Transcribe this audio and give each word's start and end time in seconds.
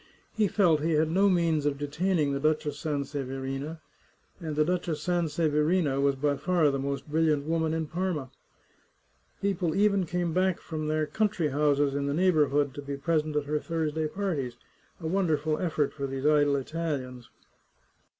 He 0.33 0.47
felt 0.47 0.81
he 0.81 0.93
had 0.93 1.11
no 1.11 1.29
means 1.29 1.63
of 1.67 1.77
detaining 1.77 2.33
the 2.33 2.39
Duchess 2.39 2.79
Sanseverina, 2.79 3.81
and 4.39 4.55
the 4.55 4.63
The 4.63 4.63
Chartreuse 4.63 4.63
of 4.63 4.65
Parma 4.65 4.65
Duchess 4.65 5.03
Sanseverina 5.53 6.01
was 6.01 6.15
by 6.15 6.37
far 6.37 6.71
the 6.71 6.79
most 6.79 7.07
briUiant 7.07 7.43
woman 7.43 7.75
at 7.75 7.91
Parma. 7.91 8.31
People 9.43 9.75
even 9.75 10.07
came 10.07 10.33
back 10.33 10.59
from 10.59 10.87
their 10.87 11.05
country 11.05 11.49
houses 11.49 11.93
in 11.93 12.07
the 12.07 12.15
neighbourhood 12.15 12.73
to 12.73 12.81
be 12.81 12.97
present 12.97 13.35
at 13.35 13.45
her 13.45 13.59
Thursday 13.59 14.07
parties, 14.07 14.55
a 14.99 15.05
wonderful 15.05 15.59
effort 15.59 15.93
for 15.93 16.07
these 16.07 16.25
idle 16.25 16.55
Italians. 16.55 17.29